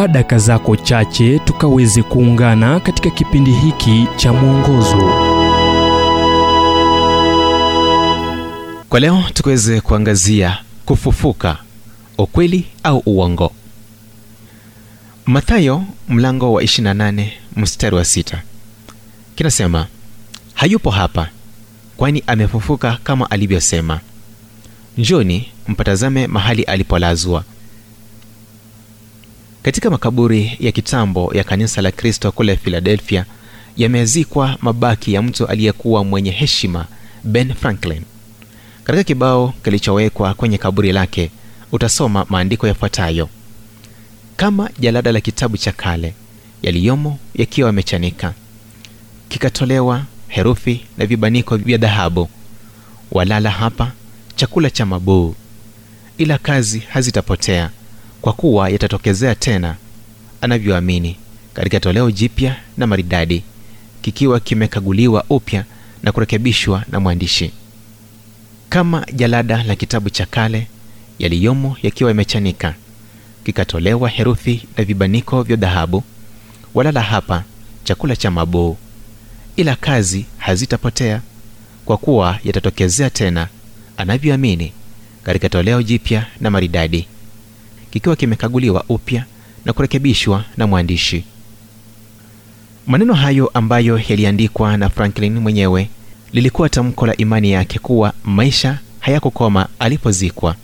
chukua 0.00 0.08
daka 0.12 0.38
zako 0.38 0.76
chache 0.76 1.38
tukaweze 1.38 2.02
kuungana 2.02 2.80
katika 2.80 3.10
kipindi 3.10 3.52
hiki 3.52 4.06
cha 4.16 4.32
mwongozo. 4.32 4.96
Kwa 8.88 9.00
leo 9.00 9.24
tukaweze 9.34 9.80
kuangazia 9.80 10.58
kufufuka 10.86 11.56
ukweli 12.18 12.64
au 12.82 13.02
uongo. 13.06 13.52
Mathayo 15.26 15.84
mlango 16.08 16.52
wa 16.52 16.62
28 16.62 17.26
mstari 17.56 17.96
wa 17.96 18.02
6 18.02 18.38
kinasema 19.34 19.86
hayupo 20.54 20.90
hapa 20.90 21.28
kwani 21.96 22.22
amefufuka 22.26 22.98
kama 23.04 23.30
alivyosema. 23.30 24.00
Njoni 24.98 25.48
mpatazame 25.68 26.26
mahali 26.26 26.62
alipolazwa 26.62 27.44
katika 29.62 29.90
makaburi 29.90 30.56
ya 30.60 30.72
kitambo 30.72 31.32
ya 31.34 31.44
kanisa 31.44 31.82
la 31.82 31.90
kristo 31.92 32.32
kule 32.32 32.56
filadelfia 32.56 33.24
yamezikwa 33.76 34.56
mabaki 34.60 35.12
ya 35.12 35.22
mtu 35.22 35.46
aliyekuwa 35.46 36.04
mwenye 36.04 36.30
heshima 36.30 36.86
ben 37.24 37.54
franklin. 37.54 38.02
Katika 38.84 39.04
kibao 39.04 39.54
kilichowekwa 39.64 40.34
kwenye 40.34 40.58
kaburi 40.58 40.92
lake 40.92 41.30
utasoma 41.72 42.26
maandiko 42.28 42.66
yafuatayo. 42.66 43.28
Kama 44.36 44.70
jalada 44.78 45.12
la 45.12 45.20
kitabu 45.20 45.56
cha 45.56 45.72
kale 45.72 46.14
yaliyomo 46.62 47.18
yakiwa 47.34 47.66
yamechanika 47.68 48.34
kikatolewa 49.28 50.02
herufi 50.28 50.80
na 50.98 51.06
vibaniko 51.06 51.56
vya 51.56 51.78
dhahabu 51.78 52.28
walala 53.12 53.50
hapa 53.50 53.92
chakula 54.36 54.70
cha 54.70 54.86
mabuu 54.86 55.34
ila 56.18 56.38
kazi 56.38 56.78
hazitapotea 56.78 57.70
kwa 58.20 58.32
kuwa 58.32 58.68
yatatokezea 58.70 59.34
tena 59.34 59.76
anavyoamini 60.40 61.16
katika 61.54 61.80
toleo 61.80 62.10
jipya 62.10 62.56
na 62.76 62.86
maridadi 62.86 63.42
kikiwa 64.02 64.40
kimekaguliwa 64.40 65.24
upya 65.30 65.64
na 66.02 66.12
kurekebishwa 66.12 66.84
na 66.92 67.00
mwandishi. 67.00 67.50
Kama 68.68 69.06
jalada 69.12 69.62
la 69.62 69.76
kitabu 69.76 70.10
cha 70.10 70.26
kale 70.26 70.66
yaliyomo 71.18 71.76
yakiwa 71.82 72.10
yamechanika 72.10 72.74
kikatolewa 73.44 74.08
herufi 74.08 74.62
na 74.76 74.84
vibaniko 74.84 75.42
vya 75.42 75.56
dhahabu 75.56 76.02
walala 76.74 77.00
hapa 77.02 77.44
chakula 77.84 78.16
cha 78.16 78.30
mabuu. 78.30 78.76
Ila 79.56 79.76
kazi 79.76 80.26
hazitapotea 80.38 81.20
kwa 81.84 81.96
kuwa 81.96 82.38
yatatokezea 82.44 83.10
tena 83.10 83.48
anavyoamini 83.96 84.72
katika 85.22 85.48
toleo 85.48 85.82
jipya 85.82 86.26
na 86.40 86.50
maridadi 86.50 87.06
kikiwa 87.90 88.16
kimekaguliwa 88.16 88.84
upya 88.88 89.24
na 89.64 89.72
kurekebishwa 89.72 90.44
na 90.56 90.66
mwandishi. 90.66 91.24
Maneno 92.86 93.14
hayo 93.14 93.50
ambayo 93.54 94.00
yaliandikwa 94.08 94.76
na 94.76 94.88
franklin 94.88 95.38
mwenyewe 95.38 95.88
lilikuwa 96.32 96.68
tamko 96.68 97.06
la 97.06 97.16
imani 97.16 97.50
yake 97.50 97.78
kuwa 97.78 98.12
maisha 98.24 98.78
hayakukoma 99.00 99.68
alipozikwa. 99.78 100.56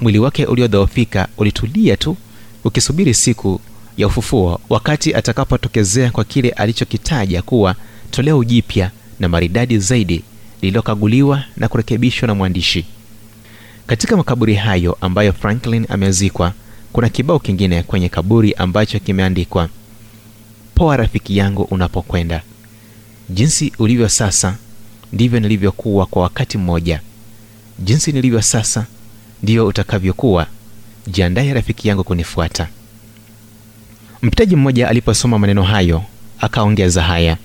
Mwili 0.00 0.18
wake 0.18 0.46
uliodhoofika 0.46 1.28
ulitulia 1.36 1.96
tu 1.96 2.16
ukisubiri 2.64 3.14
siku 3.14 3.60
ya 3.96 4.06
ufufuo 4.06 4.60
wakati 4.68 5.14
atakapotokezea 5.14 6.10
kwa 6.10 6.24
kile 6.24 6.50
alichokitaja 6.50 7.42
kuwa 7.42 7.74
toleo 8.10 8.44
jipya 8.44 8.90
na 9.20 9.28
maridadi 9.28 9.78
zaidi 9.78 10.22
lililokaguliwa 10.62 11.44
na 11.56 11.68
kurekebishwa 11.68 12.28
na 12.28 12.34
mwandishi 12.34 12.84
katika 13.90 14.16
makaburi 14.16 14.54
hayo 14.54 14.98
ambayo 15.00 15.32
franklin 15.32 15.86
amezikwa 15.88 16.52
kuna 16.92 17.08
kibao 17.08 17.38
kingine 17.38 17.82
kwenye 17.82 18.08
kaburi 18.08 18.52
ambacho 18.54 18.98
kimeandikwa 18.98 19.68
poa 20.74 20.96
rafiki 20.96 21.36
yangu 21.36 21.62
unapokwenda. 21.62 22.42
Jinsi 23.30 23.72
ulivyo 23.78 24.08
sasa 24.08 24.56
ndivyo 25.12 25.40
nilivyokuwa 25.40 26.06
kwa 26.06 26.22
wakati 26.22 26.58
mmoja. 26.58 27.00
Jinsi 27.78 28.12
nilivyo 28.12 28.42
sasa 28.42 28.86
ndivyo 29.42 29.66
utakavyokuwa. 29.66 30.46
Jiandaye 31.06 31.54
rafiki 31.54 31.88
yangu 31.88 32.04
kunifuata. 32.04 32.68
Mpitaji 34.22 34.56
mmoja 34.56 34.88
aliposoma 34.88 35.38
maneno 35.38 35.62
hayo 35.62 36.02
akaongeza 36.40 37.02
haya 37.02 37.36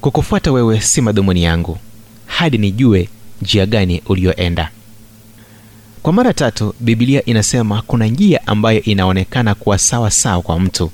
kukufuata 0.00 0.52
wewe 0.52 0.80
si 0.80 1.00
madhumuni 1.00 1.42
yangu. 1.42 1.78
Hadi 2.26 2.58
nijue 2.58 3.08
njia 3.42 3.66
gani 3.66 4.02
uliyoenda 4.06 4.70
kwa 6.02 6.12
mara 6.12 6.32
tatu 6.32 6.74
bibilia 6.80 7.24
inasema 7.24 7.82
kuna 7.82 8.06
njia 8.06 8.46
ambayo 8.46 8.82
inaonekana 8.82 9.54
kuwa 9.54 9.78
sawa 9.78 10.10
sawa 10.10 10.42
kwa 10.42 10.60
mtu 10.60 10.90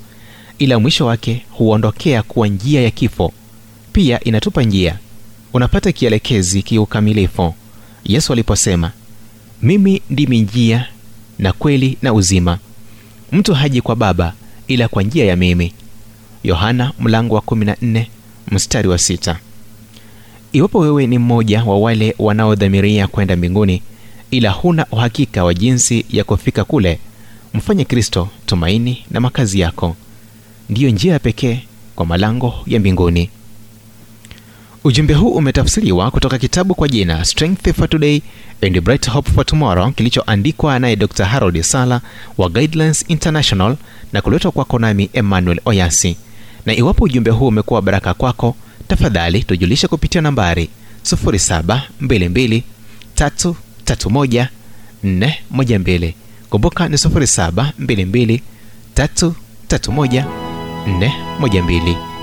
ila 0.59 0.79
mwisho 0.79 1.07
wake 1.07 1.43
huondokea 1.51 2.23
kuwa 2.23 2.49
njia 2.49 2.83
ya 2.83 2.91
kifo. 2.91 3.33
Pia 3.93 4.25
inatupa 4.25 4.63
njia. 4.63 4.99
Unapata 5.53 5.93
kielekezi 5.93 6.63
kiukamilifu. 6.63 7.55
Yesu 8.05 8.33
aliposema 8.33 8.93
mimi 9.63 10.03
ndimi 10.11 10.41
njia 10.41 10.87
na 11.39 11.53
kweli 11.53 11.99
na 12.03 12.13
uzima. 12.13 12.59
Mtu 13.33 13.55
haji 13.55 13.81
kwa 13.81 13.97
baba 13.97 14.33
ila 14.69 14.89
kwa 14.89 15.03
njia 15.03 15.25
ya 15.25 15.37
mimi. 15.37 15.73
Yohana 16.45 16.93
mlango 17.01 17.35
wa 17.35 17.41
14 17.41 18.07
mstari 18.49 18.89
iwapo 20.53 20.79
wewe 20.79 21.07
ni 21.07 21.19
mmoja 21.19 21.65
wa 21.65 21.79
wale 21.79 22.15
wanaodhamiria 22.19 23.07
kwenda 23.07 23.37
mbinguni 23.37 23.83
ila 24.37 24.51
huna 24.51 24.87
uhakika 24.91 25.45
wa 25.45 25.55
jinsi 25.55 26.07
ya 26.11 26.25
kufika 26.25 26.65
kule. 26.65 26.99
Mfanye 27.55 27.85
kristo 27.85 28.29
tumaini 28.47 29.05
na 29.11 29.21
makazi 29.21 29.61
yako. 29.61 29.97
Ndiyo 30.69 30.91
njia 30.91 31.19
pekee 31.19 31.61
kwa 31.95 32.07
malango 32.07 32.55
ya 32.67 32.81
mbinguni. 32.81 33.31
Ujumbe 34.85 35.15
huu 35.15 35.31
umetafsiriwa 35.31 36.11
kutoka 36.11 36.39
kitabu 36.39 36.75
kwa 36.75 36.89
jina 36.89 37.25
strength 37.25 37.73
for 37.73 37.89
today 37.89 38.21
and 38.63 38.81
bright 38.81 39.11
hope 39.11 39.31
for 39.33 39.47
tomorrow 39.47 39.91
kilichoandikwa 39.93 40.79
naye 40.79 40.97
dr 40.97 41.25
harold 41.25 41.63
sala 41.63 42.01
wa 42.39 42.49
guidelines 42.49 43.05
international 43.09 43.77
na 44.13 44.21
kuletwa 44.23 44.51
kwako 44.53 44.79
nami 44.79 45.11
emmanuel 45.13 45.61
oyasi. 45.65 46.17
Na 46.67 46.75
iwapo 46.77 47.05
ujumbe 47.05 47.31
huu 47.31 47.47
umekuwa 47.49 47.83
baraka 47.83 48.15
kwako 48.15 48.57
tafadhali 48.89 49.45
tujulishe 49.45 49.89
kupitia 49.89 50.21
nambari 50.21 50.69
722 53.87 54.49
331 55.05 55.33
412 55.53 56.15
kumbuka 56.51 56.89
ni 56.89 56.97
722 56.97 58.41
331 58.97 60.25
412 60.87 62.16